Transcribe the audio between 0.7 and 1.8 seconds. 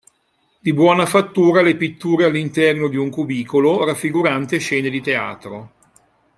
buona fattura le